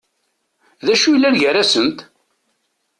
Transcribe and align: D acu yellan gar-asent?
D 0.85 0.87
acu 0.93 1.09
yellan 1.11 1.35
gar-asent? 1.41 1.99